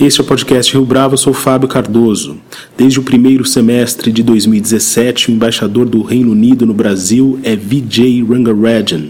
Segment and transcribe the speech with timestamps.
[0.00, 2.36] Este é o podcast Rio Bravo, eu sou Fábio Cardoso.
[2.76, 8.22] Desde o primeiro semestre de 2017, o embaixador do Reino Unido no Brasil é Vijay
[8.22, 9.06] Rangarajan.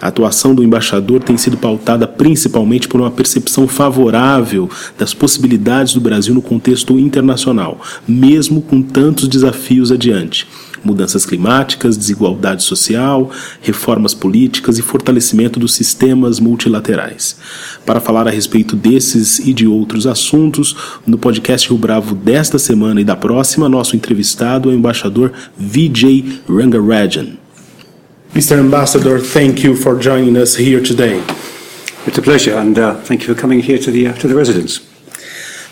[0.00, 6.00] A atuação do embaixador tem sido pautada principalmente por uma percepção favorável das possibilidades do
[6.00, 10.46] Brasil no contexto internacional, mesmo com tantos desafios adiante
[10.84, 13.30] mudanças climáticas, desigualdade social,
[13.60, 17.36] reformas políticas e fortalecimento dos sistemas multilaterais.
[17.84, 23.00] Para falar a respeito desses e de outros assuntos, no podcast Rio Bravo desta semana
[23.00, 27.38] e da próxima, nosso entrevistado é o embaixador Vijay Rangarajan.
[28.34, 28.60] Mr.
[28.60, 31.20] Ambassador, thank you for joining us here today.
[32.06, 34.34] It's a pleasure, and uh, thank you for coming here to the uh, to the
[34.34, 34.80] residence.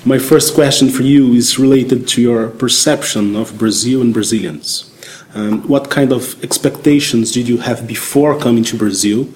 [0.05, 4.88] My first question for you is related to your perception of Brazil and Brazilians.
[5.35, 9.29] Um, what kind of expectations did you have before coming to Brazil?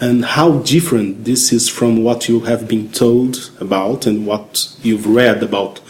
[0.00, 5.06] And how different this is from what you have been told about and what you've
[5.06, 5.80] read about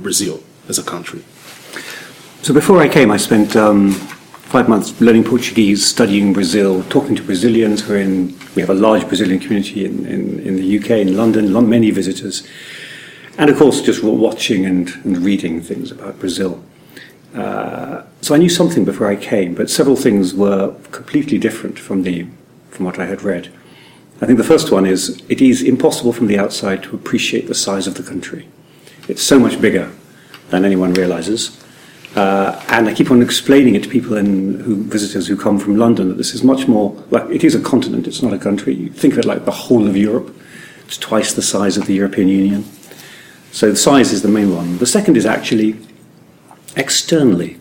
[0.00, 1.24] Brazil as a country?
[2.42, 7.22] So before I came, I spent um, five months learning Portuguese, studying Brazil, talking to
[7.22, 7.88] Brazilians.
[7.88, 11.52] We're in, we have a large Brazilian community in, in, in the UK, in London,
[11.68, 12.46] many visitors.
[13.38, 16.62] And of course, just watching and, and reading things about Brazil.
[17.34, 22.04] Uh, so I knew something before I came, but several things were completely different from
[22.04, 22.26] the
[22.70, 23.52] from what I had read.
[24.22, 27.54] I think the first one is it is impossible from the outside to appreciate the
[27.54, 28.48] size of the country.
[29.08, 29.92] It's so much bigger
[30.48, 31.62] than anyone realizes.
[32.16, 35.76] Uh, and I keep on explaining it to people and who visitors who come from
[35.76, 38.06] London that this is much more like it is a continent.
[38.06, 38.74] It's not a country.
[38.74, 40.34] You think of it like the whole of Europe.
[40.86, 42.64] It's twice the size of the European Union.
[43.52, 44.78] So the size is the main one.
[44.78, 45.76] The second is actually
[46.76, 47.58] externally,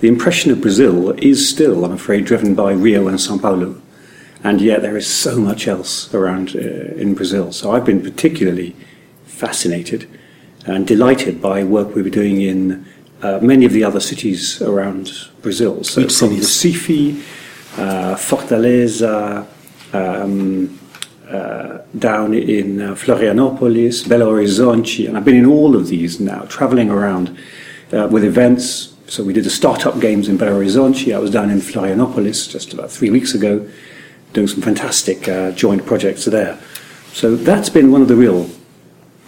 [0.00, 3.80] the impression of Brazil is still, I'm afraid, driven by Rio and Sao Paulo.
[4.44, 7.52] And yet there is so much else around uh, in Brazil.
[7.52, 8.76] So I've been particularly
[9.24, 10.08] fascinated
[10.66, 12.86] and delighted by work we were doing in
[13.22, 15.10] uh, many of the other cities around
[15.42, 15.82] Brazil.
[15.84, 16.30] So Which from?
[16.30, 17.22] Recife,
[17.78, 19.46] uh, Fortaleza,
[19.92, 20.78] um,
[21.28, 26.42] uh, down in uh, Florianopolis, Belo Horizonte, and I've been in all of these now,
[26.42, 27.36] traveling around
[27.92, 28.95] uh, with events.
[29.08, 31.14] So we did a startup games in Belo Horizonte.
[31.14, 33.68] I was down in Florianopolis just about three weeks ago,
[34.32, 36.58] doing some fantastic uh, joint projects there.
[37.12, 38.50] So that's been one of the real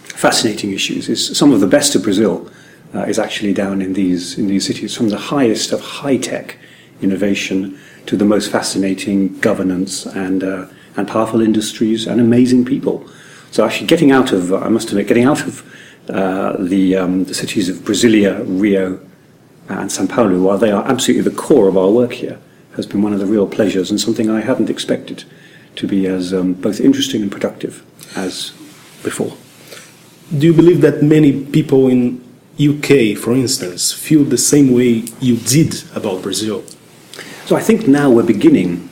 [0.03, 1.07] fascinating issues.
[1.07, 2.51] Is some of the best of Brazil
[2.93, 6.57] uh, is actually down in these in these cities, from the highest of high tech
[7.01, 10.65] innovation to the most fascinating governance and uh,
[10.97, 13.07] and powerful industries and amazing people.
[13.51, 15.63] So actually, getting out of I must admit, getting out of
[16.09, 18.99] uh, the, um, the cities of Brasilia, Rio,
[19.69, 22.39] and Sao Paulo, while they are absolutely the core of our work here,
[22.75, 25.23] has been one of the real pleasures and something I hadn't expected
[25.75, 27.85] to be as um, both interesting and productive
[28.15, 28.51] as
[29.03, 29.35] before.
[30.37, 32.23] Do you believe that many people in
[32.59, 36.63] UK, for instance, feel the same way you did about Brazil?
[37.45, 38.89] So I think now we're beginning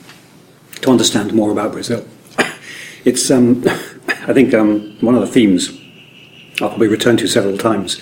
[0.80, 2.06] to understand more about Brazil.
[3.04, 3.64] It's, um,
[4.28, 5.70] I think, um, one of the themes
[6.60, 8.00] I'll probably return to several times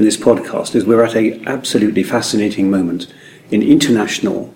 [0.00, 3.12] in this podcast, is we're at a absolutely fascinating moment
[3.50, 4.52] in international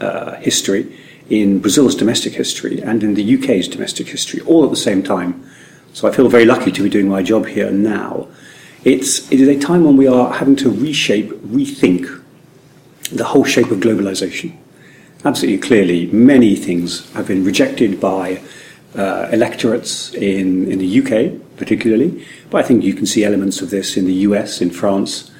[0.00, 0.92] uh, history,
[1.30, 5.48] in Brazil's domestic history, and in the UK's domestic history, all at the same time.
[5.92, 8.26] So I feel very lucky to be doing my job here now.
[8.82, 12.22] It's, it is a time when we are having to reshape, rethink
[13.12, 14.56] the whole shape of globalization.
[15.24, 18.42] Absolutely clearly, many things have been rejected by
[18.96, 23.70] uh, electorates in, in the UK, particularly, but I think you can see elements of
[23.70, 25.30] this in the US, in France,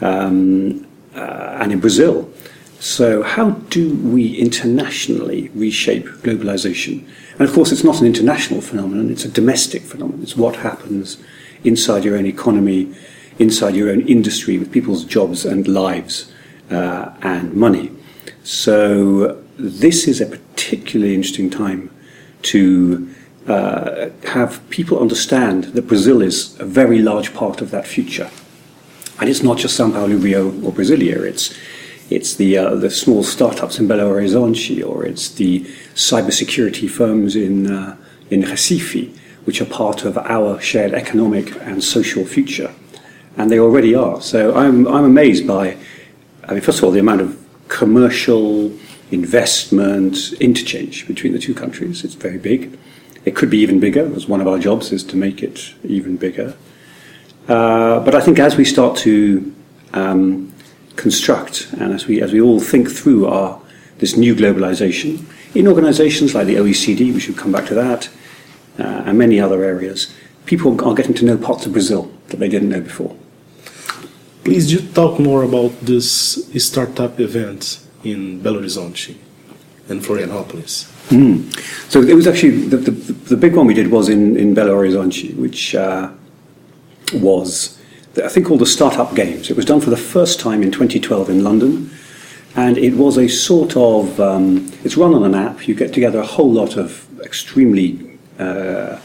[0.00, 2.30] um, uh, and in Brazil.
[2.78, 7.06] So, how do we internationally reshape globalization?
[7.38, 10.22] And of course, it's not an international phenomenon, it's a domestic phenomenon.
[10.22, 11.18] It's what happens
[11.64, 12.94] inside your own economy,
[13.38, 16.32] inside your own industry, with people's jobs and lives
[16.70, 17.90] uh, and money.
[18.44, 21.90] So, this is a particularly interesting time
[22.42, 23.08] to
[23.48, 28.30] uh, have people understand that Brazil is a very large part of that future.
[29.20, 31.22] And it's not just Sao Paulo, Rio, or Brasilia.
[31.22, 31.56] It's
[32.10, 35.60] it's the uh, the small startups in Belo Horizonte, or it's the
[35.94, 37.96] cybersecurity firms in uh,
[38.30, 42.72] in Recife, which are part of our shared economic and social future,
[43.36, 44.20] and they already are.
[44.20, 45.76] So I'm I'm amazed by,
[46.44, 47.38] I mean, first of all, the amount of
[47.68, 48.72] commercial
[49.10, 52.04] investment interchange between the two countries.
[52.04, 52.78] It's very big.
[53.26, 56.16] It could be even bigger, as one of our jobs is to make it even
[56.16, 56.54] bigger.
[57.48, 59.52] Uh, but I think as we start to
[59.92, 60.54] um,
[60.94, 63.60] construct and as we, as we all think through our,
[63.98, 65.24] this new globalization,
[65.56, 68.08] in organizations like the OECD, we should come back to that,
[68.78, 70.14] uh, and many other areas,
[70.44, 73.16] people are getting to know parts of Brazil that they didn't know before.
[74.44, 79.16] Please do talk more about this startup event in Belo Horizonte
[79.88, 80.92] and Florianopolis.
[81.08, 81.52] Mm.
[81.90, 84.74] So it was actually the, the, the, big one we did was in, in Belo
[84.74, 86.10] Horizonte, which uh,
[87.14, 87.80] was
[88.22, 89.50] I think called the Startup Games.
[89.50, 91.90] It was done for the first time in 2012 in London,
[92.56, 95.68] and it was a sort of um, it's run on an app.
[95.68, 98.98] You get together a whole lot of extremely uh,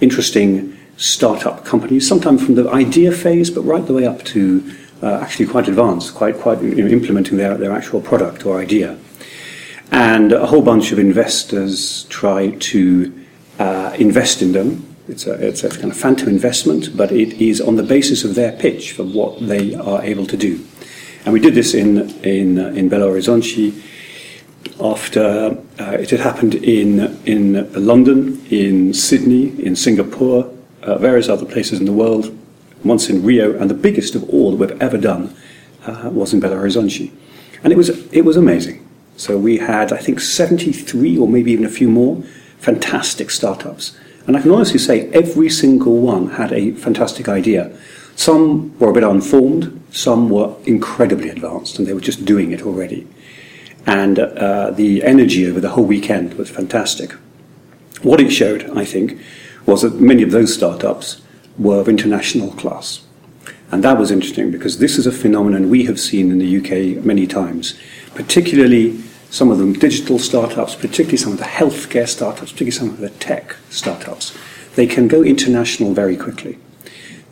[0.00, 4.72] interesting startup companies, sometimes from the idea phase, but right the way up to
[5.02, 8.98] uh, actually quite advanced, quite quite implementing their, their actual product or idea.
[9.94, 13.26] And a whole bunch of investors try to
[13.60, 14.96] uh, invest in them.
[15.06, 18.34] It's a, it's a kind of phantom investment, but it is on the basis of
[18.34, 20.66] their pitch for what they are able to do.
[21.24, 23.72] And we did this in, in, uh, in Belo Horizonte
[24.80, 30.52] after uh, it had happened in, in London, in Sydney, in Singapore,
[30.82, 32.36] uh, various other places in the world,
[32.82, 35.36] once in Rio, and the biggest of all that we've ever done
[35.86, 37.12] uh, was in Belo Horizonte.
[37.62, 38.83] And it was, it was amazing.
[39.16, 42.22] So we had, I think, 73 or maybe even a few more
[42.58, 43.96] fantastic startups.
[44.26, 47.76] And I can honestly say every single one had a fantastic idea.
[48.16, 52.62] Some were a bit unformed, some were incredibly advanced, and they were just doing it
[52.62, 53.06] already.
[53.86, 57.12] And uh, the energy over the whole weekend was fantastic.
[58.02, 59.20] What it showed, I think,
[59.66, 61.20] was that many of those startups
[61.58, 63.02] were of international class.
[63.70, 67.04] And that was interesting because this is a phenomenon we have seen in the UK
[67.04, 67.78] many times,
[68.14, 72.98] particularly some of them digital startups, particularly some of the healthcare startups, particularly some of
[72.98, 74.36] the tech startups.
[74.76, 76.58] They can go international very quickly.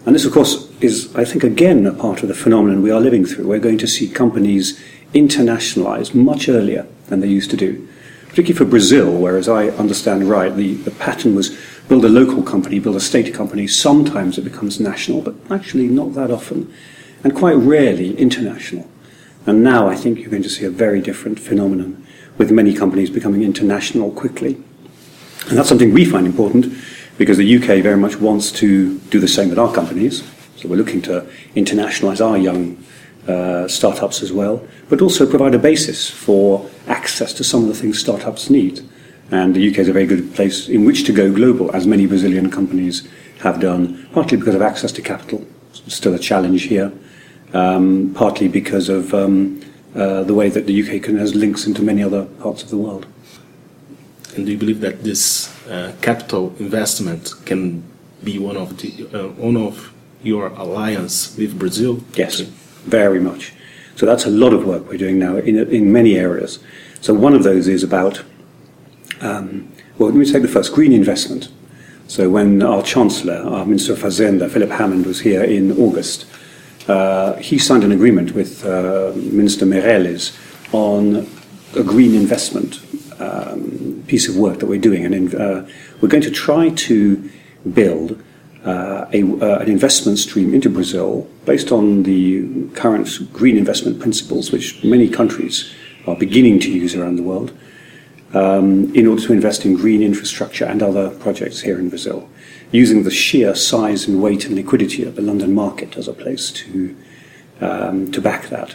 [0.05, 3.00] And this, of course, is, I think, again, a part of the phenomenon we are
[3.00, 3.47] living through.
[3.47, 4.81] We're going to see companies
[5.15, 7.89] internationalize much earlier than they used to do.
[8.29, 11.56] Particularly for Brazil, where, as I understand right, the, the pattern was
[11.89, 13.67] build a local company, build a state company.
[13.67, 16.73] Sometimes it becomes national, but actually not that often,
[17.23, 18.89] and quite rarely international.
[19.47, 22.06] And now I think you're going to see a very different phenomenon
[22.39, 24.55] with many companies becoming international quickly.
[25.49, 26.73] And that's something we find important
[27.19, 30.23] because the UK very much wants to do the same with our companies.
[30.56, 32.83] So we're looking to internationalize our young
[33.27, 37.75] uh, startups as well, but also provide a basis for access to some of the
[37.75, 38.81] things startups need.
[39.31, 42.06] And the UK is a very good place in which to go global, as many
[42.06, 43.09] Brazilian companies
[43.41, 45.44] have done, partly because of access to capital,
[45.87, 46.93] It's still a challenge here,
[47.52, 49.60] um, partly because of um,
[49.94, 52.76] uh, the way that the UK can, has links into many other parts of the
[52.76, 53.06] world.
[54.34, 57.82] And do you believe that this uh, capital investment can
[58.25, 62.02] be one of the uh, one of your alliance with Brazil?
[62.14, 63.52] Yes, very much.
[63.96, 66.58] So that's a lot of work we're doing now in in many areas.
[67.00, 68.22] So one of those is about
[69.20, 71.48] um, well, let me take the first green investment.
[72.08, 76.26] So when our Chancellor, our Minister of Fazenda, Philip Hammond, was here in August,
[76.88, 80.36] uh, he signed an agreement with uh, Minister Meirelles
[80.72, 81.29] on
[81.77, 82.81] a green investment
[83.20, 85.05] um, piece of work that we're doing.
[85.05, 85.69] And in, uh,
[86.01, 87.31] we're going to try to
[87.72, 88.22] build
[88.65, 94.53] uh, a, uh, an investment stream into Brazil based on the current green investment principles,
[94.53, 95.72] which many countries
[96.06, 97.56] are beginning to use around the world,
[98.34, 102.29] um, in order to invest in green infrastructure and other projects here in Brazil
[102.72, 106.50] using the sheer size and weight and liquidity of the London market as a place
[106.50, 106.96] to,
[107.60, 108.74] um, to back that.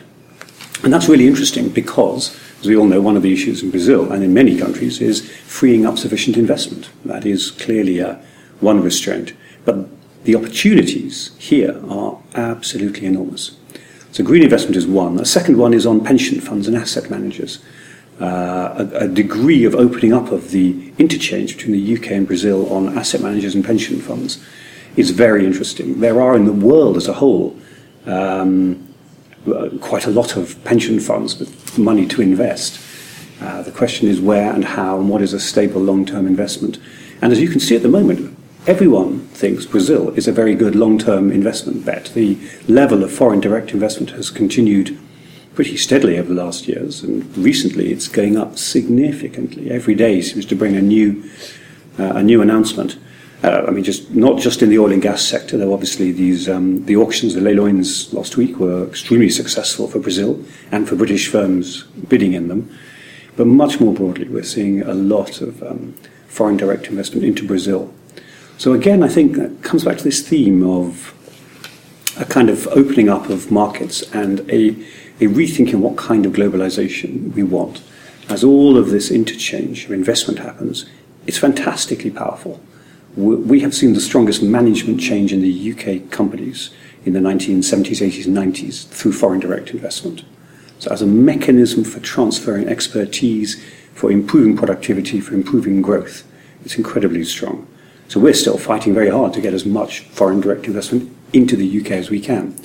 [0.83, 4.11] And that's really interesting because, as we all know, one of the issues in Brazil
[4.11, 6.89] and in many countries is freeing up sufficient investment.
[7.03, 8.21] That is clearly a,
[8.59, 9.33] one restraint.
[9.65, 9.87] But
[10.23, 13.57] the opportunities here are absolutely enormous.
[14.11, 15.19] So green investment is one.
[15.19, 17.63] A second one is on pension funds and asset managers
[18.19, 22.71] uh, a, a, degree of opening up of the interchange between the UK and Brazil
[22.73, 24.43] on asset managers and pension funds
[24.95, 25.99] is very interesting.
[25.99, 27.55] There are in the world as a whole
[28.07, 28.87] um,
[29.81, 32.79] quite a lot of pension funds with money to invest.
[33.39, 36.79] Uh, the question is where and how and what is a stable long-term investment.
[37.21, 40.75] And as you can see at the moment, everyone thinks Brazil is a very good
[40.75, 42.11] long-term investment bet.
[42.13, 44.97] The level of foreign direct investment has continued
[45.57, 49.71] pretty steadily over the last years, and recently it's going up significantly.
[49.71, 51.27] Every day seems to bring a new,
[51.97, 52.99] uh, a new announcement.
[53.43, 55.57] Uh, I mean, just not just in the oil and gas sector.
[55.57, 60.39] Though obviously these um, the auctions, the leilões last week were extremely successful for Brazil
[60.71, 62.69] and for British firms bidding in them.
[63.35, 65.95] But much more broadly, we're seeing a lot of um,
[66.27, 67.91] foreign direct investment into Brazil.
[68.59, 71.15] So again, I think that comes back to this theme of
[72.15, 74.75] a kind of opening up of markets and a,
[75.19, 77.81] a rethinking what kind of globalization we want.
[78.29, 80.85] As all of this interchange of investment happens,
[81.25, 82.61] it's fantastically powerful
[83.17, 86.69] we have seen the strongest management change in the UK companies
[87.03, 90.23] in the 1970s, 80s, and 90s through foreign direct investment.
[90.77, 93.63] So, as a mechanism for transferring expertise,
[93.95, 96.27] for improving productivity, for improving growth,
[96.63, 97.65] it's incredibly strong.
[98.07, 101.81] So, we're still fighting very hard to get as much foreign direct investment into the
[101.81, 102.55] UK as we can.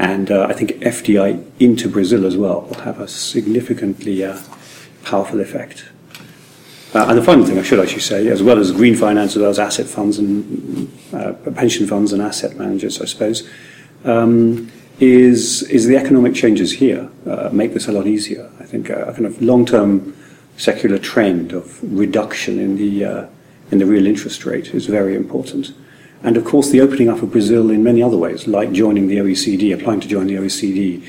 [0.00, 4.40] And uh, I think FDI into Brazil as well will have a significantly uh,
[5.04, 5.84] powerful effect.
[6.94, 9.42] Uh, and the final thing I should actually say, as well as green finance, as
[9.42, 13.46] well as asset funds and uh, pension funds and asset managers, I suppose,
[14.04, 18.50] um, is is the economic changes here uh, make this a lot easier.
[18.58, 20.16] I think a, kind of long-term
[20.56, 23.26] secular trend of reduction in the uh,
[23.70, 25.74] in the real interest rate is very important.
[26.22, 29.18] And of course, the opening up of Brazil in many other ways, like joining the
[29.18, 31.02] OECD, applying to join the OECD.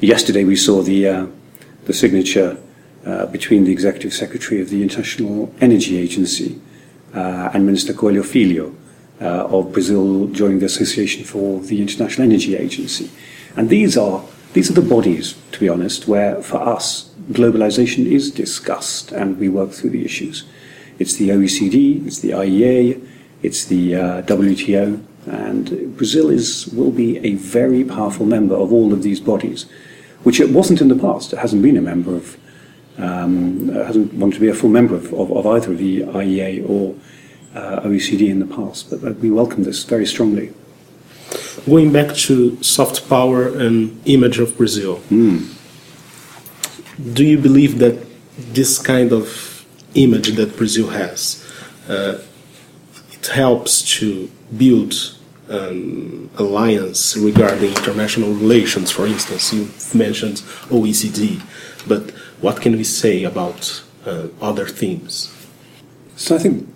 [0.00, 1.26] Yesterday, we saw the uh,
[1.86, 2.58] the signature
[3.06, 6.60] uh, between the Executive Secretary of the International Energy Agency
[7.14, 8.74] uh, and Minister Coelho Filho
[9.20, 13.10] uh, of Brazil joining the Association for the International Energy Agency.
[13.56, 18.30] And these are, these are the bodies, to be honest, where for us globalization is
[18.30, 20.44] discussed and we work through the issues.
[20.98, 23.06] It's the OECD, it's the IEA,
[23.42, 28.92] it's the uh, WTO, and Brazil is, will be a very powerful member of all
[28.92, 29.66] of these bodies,
[30.22, 31.32] which it wasn't in the past.
[31.32, 32.36] It hasn't been a member of
[32.98, 36.94] um, hasn't wanted to be a full member of, of, of either the IEA or
[37.54, 40.52] uh, OECD in the past, but, but we welcome this very strongly.
[41.66, 45.52] Going back to soft power and image of Brazil, mm.
[47.14, 51.44] do you believe that this kind of image that Brazil has,
[51.88, 52.18] uh,
[53.28, 54.94] helps to build
[55.48, 58.90] an alliance regarding international relations?
[58.90, 59.68] For instance, you
[59.98, 60.36] mentioned
[60.68, 61.40] OECD,
[61.86, 65.32] but what can we say about uh, other themes?
[66.16, 66.68] So I think,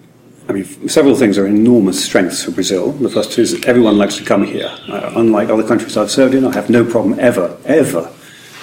[0.48, 2.92] I mean, several things are enormous strengths for Brazil.
[2.92, 4.70] The first is that everyone likes to come here.
[4.88, 8.10] Uh, unlike other countries I've served in, I have no problem ever, ever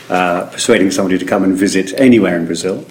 [0.09, 2.85] uh, persuading somebody to come and visit anywhere in Brazil.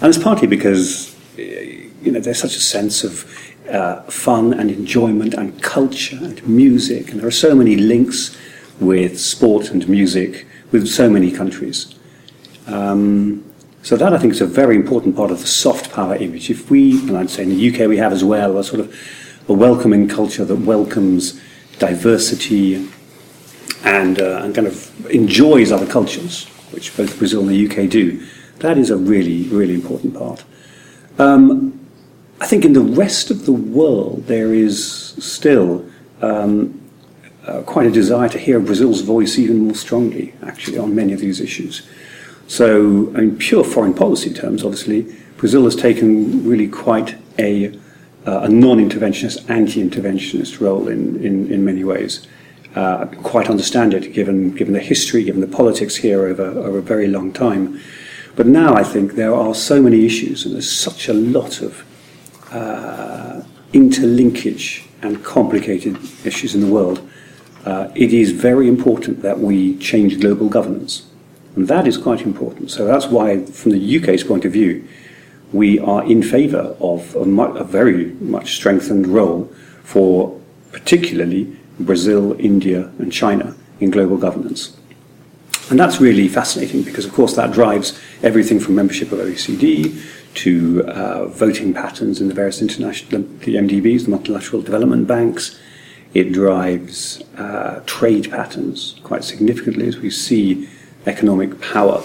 [0.00, 3.24] And it's partly because, uh, you know, there's such a sense of
[3.68, 8.36] uh, fun and enjoyment and culture and music, and there are so many links
[8.80, 11.94] with sport and music with so many countries.
[12.66, 13.44] Um,
[13.82, 16.50] so that I think is a very important part of the soft power image.
[16.50, 18.94] If we, and I'd say in the UK we have as well, a sort of
[19.48, 21.40] a welcoming culture that welcomes
[21.78, 22.88] diversity
[23.84, 28.26] and, uh, and kind of enjoys other cultures, which both Brazil and the UK do,
[28.58, 30.44] that is a really, really important part.
[31.18, 31.77] Um,
[32.40, 35.84] I think in the rest of the world there is still
[36.22, 36.80] um,
[37.44, 41.20] uh, quite a desire to hear Brazil's voice even more strongly, actually, on many of
[41.20, 41.82] these issues.
[42.46, 47.68] So, in pure foreign policy terms, obviously, Brazil has taken really quite a,
[48.26, 52.26] uh, a non interventionist, anti interventionist role in, in, in many ways.
[52.74, 56.82] Uh, quite understand it given, given the history, given the politics here over, over a
[56.82, 57.80] very long time.
[58.36, 61.84] But now I think there are so many issues, and there's such a lot of
[62.52, 67.08] uh, interlinkage and complicated issues in the world.
[67.64, 71.06] Uh, it is very important that we change global governance.
[71.56, 72.70] And that is quite important.
[72.70, 74.86] So that's why, from the UK's point of view,
[75.52, 79.52] we are in favour of a, mu- a, very much strengthened role
[79.82, 80.38] for
[80.72, 84.76] particularly Brazil, India, and China in global governance.
[85.70, 90.00] And that's really fascinating because, of course, that drives everything from membership of OECD
[90.34, 95.58] to uh, voting patterns in the various international, the MDBs, the multilateral development banks.
[96.14, 100.68] It drives uh, trade patterns quite significantly as we see
[101.06, 102.02] economic power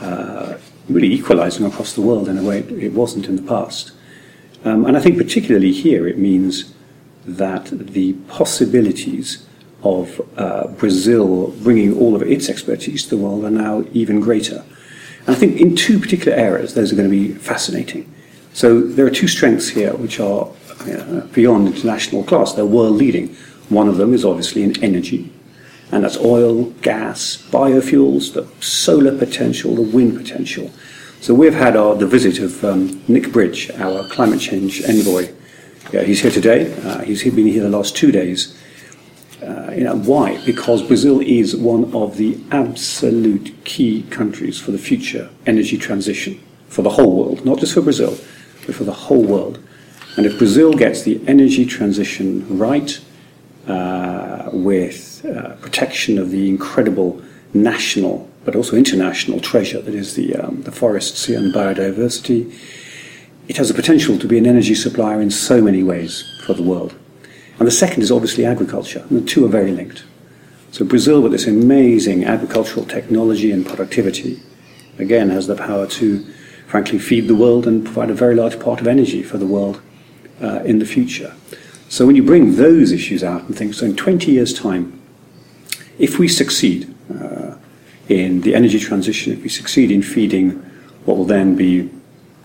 [0.00, 3.92] uh, really equalizing across the world in a way it wasn't in the past.
[4.64, 6.72] Um, and I think particularly here it means
[7.24, 9.46] that the possibilities
[9.82, 14.64] of uh, Brazil bringing all of its expertise to the world are now even greater.
[15.26, 18.12] And I think in two particular areas, those are going to be fascinating.
[18.52, 20.48] So there are two strengths here which are
[20.86, 23.34] uh, beyond international class, they're world leading.
[23.68, 25.32] One of them is obviously in energy,
[25.90, 30.70] and that's oil, gas, biofuels, the solar potential, the wind potential.
[31.20, 35.28] So we've had our, the visit of um, Nick Bridge, our climate change envoy,
[35.92, 36.74] Yeah, he's here today.
[36.82, 38.58] Uh, he's been here the last two days.
[39.76, 40.42] You know, why?
[40.44, 46.82] Because Brazil is one of the absolute key countries for the future energy transition for
[46.82, 48.16] the whole world, not just for Brazil,
[48.66, 49.62] but for the whole world.
[50.16, 52.98] And if Brazil gets the energy transition right,
[53.66, 57.22] uh, with uh, protection of the incredible
[57.54, 62.52] national but also international treasure that is the, um, the forests and biodiversity,
[63.46, 66.62] it has the potential to be an energy supplier in so many ways for the
[66.62, 66.94] world.
[67.62, 70.02] And the second is obviously agriculture, and the two are very linked.
[70.72, 74.42] So Brazil, with this amazing agricultural technology and productivity,
[74.98, 76.26] again has the power to,
[76.66, 79.80] frankly, feed the world and provide a very large part of energy for the world
[80.42, 81.36] uh, in the future.
[81.88, 85.00] So when you bring those issues out and think, so in 20 years' time,
[86.00, 87.54] if we succeed uh,
[88.08, 90.50] in the energy transition, if we succeed in feeding
[91.04, 91.88] what will then be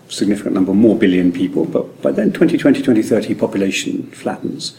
[0.08, 4.78] a significant number more billion people, but by then 2020, 2030 population flattens,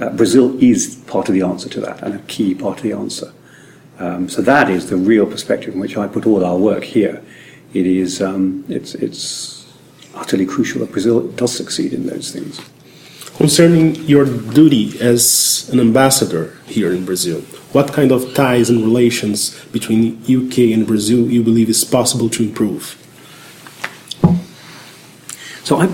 [0.00, 2.92] uh, Brazil is part of the answer to that and a key part of the
[2.92, 3.32] answer.
[3.98, 7.22] Um, so that is the real perspective in which I put all our work here.
[7.74, 9.66] It is um, it's, it's
[10.14, 12.60] utterly crucial that Brazil does succeed in those things.
[13.36, 17.40] Concerning your duty as an ambassador here in Brazil,
[17.72, 22.42] what kind of ties and relations between UK and Brazil you believe is possible to
[22.42, 22.96] improve?
[25.64, 25.88] So I,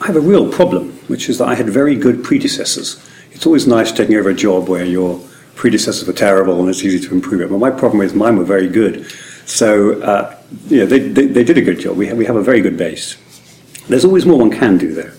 [0.00, 3.06] I have a real problem, which is that I had very good predecessors.
[3.32, 5.20] It's always nice taking over a job where your
[5.56, 7.50] predecessors were terrible and it's easy to improve it.
[7.50, 9.10] But my problem is mine were very good.
[9.44, 10.38] So, uh,
[10.68, 11.98] you know, they, they, they, did a good job.
[11.98, 13.16] We have, we have a very good base.
[13.88, 15.12] There's always more one can do, though.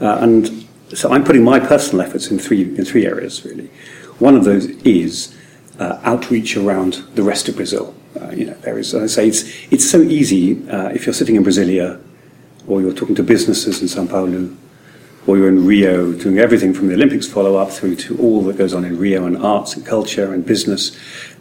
[0.00, 3.68] Uh, and so I'm putting my personal efforts in three, in three areas, really.
[4.18, 5.34] One of those is
[5.78, 7.94] uh, outreach around the rest of Brazil.
[8.20, 11.14] Uh, you know, there is, as I say, it's, it's so easy uh, if you're
[11.14, 12.02] sitting in Brasilia
[12.68, 14.54] or you're talking to businesses in Sao Paulo
[15.26, 18.56] or you're in Rio doing everything from the Olympics follow up through to all that
[18.56, 20.96] goes on in Rio and arts and culture and business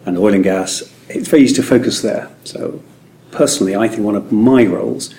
[0.05, 0.83] and oil and gas.
[1.09, 2.29] It's very easy to focus there.
[2.43, 2.81] So,
[3.31, 5.13] personally, I think one of my roles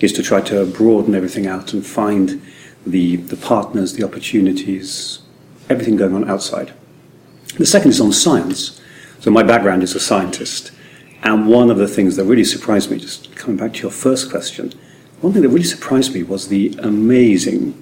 [0.00, 2.42] is to try to broaden everything out and find
[2.86, 5.20] the, the partners, the opportunities,
[5.68, 6.72] everything going on outside.
[7.58, 8.80] The second is on science.
[9.20, 10.72] So my background is a scientist.
[11.22, 14.30] And one of the things that really surprised me, just coming back to your first
[14.30, 14.72] question,
[15.22, 17.80] one thing that really surprised me was the amazing.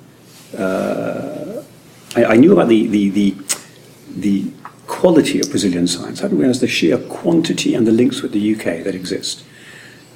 [0.56, 1.62] Uh,
[2.14, 3.36] I, I, knew about the, the, the,
[4.10, 4.50] the
[4.86, 6.20] quality of Brazilian science.
[6.20, 9.42] I didn't realize the sheer quantity and the links with the UK that exist.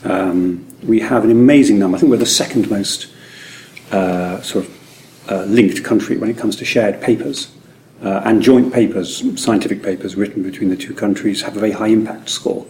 [0.04, 1.96] Um, we have an amazing number.
[1.96, 3.10] I think we're the second most
[3.90, 7.50] uh, sort of uh, linked country when it comes to shared papers.
[8.02, 11.87] Uh, and joint papers, scientific papers written between the two countries, have a very high
[11.87, 12.66] impact score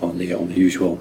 [0.00, 0.98] on the, on the usual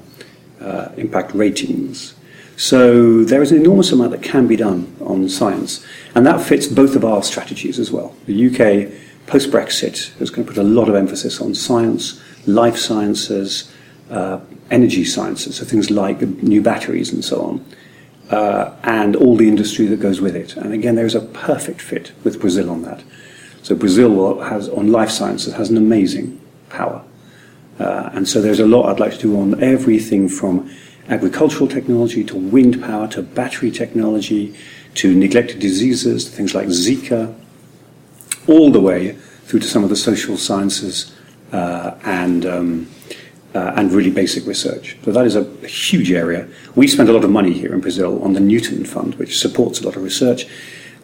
[0.59, 2.15] uh, impact ratings.
[2.57, 6.67] So there is an enormous amount that can be done on science, and that fits
[6.67, 8.15] both of our strategies as well.
[8.25, 8.91] The UK,
[9.27, 13.71] post Brexit, is going to put a lot of emphasis on science, life sciences,
[14.09, 14.39] uh,
[14.71, 17.65] energy sciences, so things like new batteries and so on
[18.31, 20.55] uh, and all the industry that goes with it.
[20.57, 23.03] And again, there is a perfect fit with Brazil on that.
[23.63, 26.39] So Brazil has on life sciences has an amazing
[26.69, 27.03] power,
[27.79, 30.71] uh, and so there's a lot I'd like to do on everything from
[31.09, 34.55] agricultural technology to wind power to battery technology
[34.95, 37.35] to neglected diseases, things like Zika,
[38.47, 41.15] all the way through to some of the social sciences
[41.51, 42.89] uh, and um,
[43.55, 44.97] uh, and really basic research.
[45.03, 46.47] So that is a, a, huge area.
[46.75, 49.81] We spend a lot of money here in Brazil on the Newton Fund, which supports
[49.81, 50.45] a lot of research.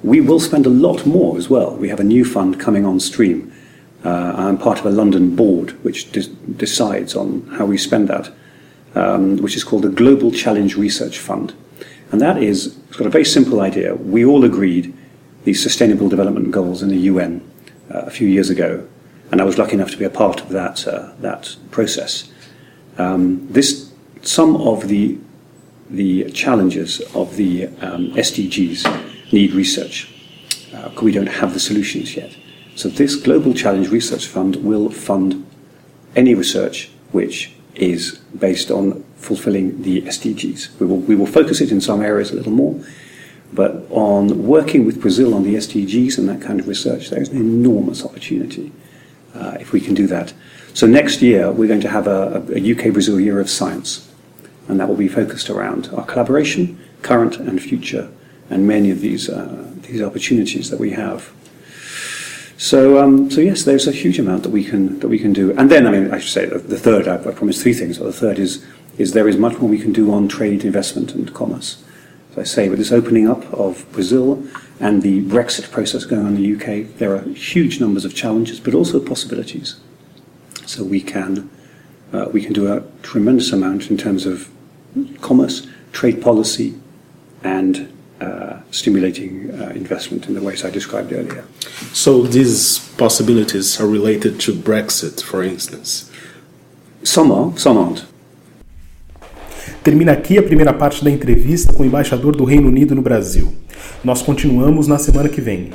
[0.04, 1.76] We will spend a lot more as well.
[1.76, 3.54] We have a new fund coming on stream.
[4.04, 8.30] Uh, I'm part of a London board which de- decides on how we spend that,
[8.96, 11.54] um, which is called the Global Challenge Research Fund.
[12.12, 13.96] And that is, it's got a very simple idea.
[13.96, 14.96] We all agreed
[15.46, 17.42] the Sustainable Development Goals in the UN
[17.92, 18.88] uh, a few years ago,
[19.32, 22.32] and I was lucky enough to be a part of that, uh, that process.
[22.98, 25.18] Um, this, some of the,
[25.90, 30.10] the challenges of the um, SDGs need research.
[30.74, 32.36] Uh, we don't have the solutions yet.
[32.76, 35.46] So this Global Challenge Research Fund will fund
[36.16, 40.80] any research which is based on fulfilling the SDGs.
[40.80, 42.84] We will, we will focus it in some areas a little more,
[43.54, 47.30] but on working with Brazil on the SDGs and that kind of research, there is
[47.30, 48.72] an enormous opportunity
[49.36, 50.34] uh, if we can do that.
[50.74, 54.12] So next year, we're going to have a, a UK-Brazil Year of Science,
[54.68, 58.10] and that will be focused around our collaboration, current and future,
[58.50, 61.32] and many of these, uh, these opportunities that we have.
[62.64, 65.52] So, um, so yes, there's a huge amount that we can that we can do.
[65.58, 67.10] And then, I mean, I should say the, third.
[67.10, 68.00] I, I promised three things.
[68.00, 68.66] The third is
[68.98, 71.84] is there is much more we can do on trade, investment, and commerce.
[72.32, 74.42] as I say, with this opening up of Brazil
[74.80, 78.62] and the Brexit process going on in the UK, there are huge numbers of challenges,
[78.62, 79.76] but also possibilities.
[80.66, 81.50] So we can
[82.14, 84.50] uh, we can do a tremendous amount in terms of
[85.20, 86.76] commerce, trade policy,
[87.44, 87.92] and
[88.24, 91.44] uh, stimulating uh, investment in the ways I described earlier.
[91.94, 96.10] So these possibilities are related to Brexit, for instance.
[97.04, 98.06] Some are, some aren't.
[99.84, 103.54] Termina aqui a primeira parte da entrevista com o embaixador do Reino Unido no Brasil.
[104.02, 105.72] Nós continuamos na semana que vem.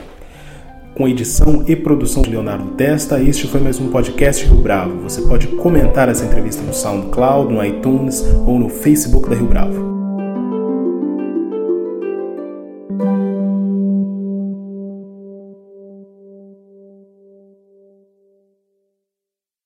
[0.95, 5.03] Com edição e produção de Leonardo Testa, este foi mais um podcast Rio Bravo.
[5.03, 9.98] Você pode comentar essa entrevista no SoundCloud, no iTunes ou no Facebook da Rio Bravo.